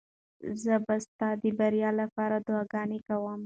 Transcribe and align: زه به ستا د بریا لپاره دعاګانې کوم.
زه 0.63 0.73
به 0.85 0.95
ستا 1.05 1.29
د 1.43 1.45
بریا 1.59 1.89
لپاره 2.01 2.35
دعاګانې 2.47 2.99
کوم. 3.07 3.39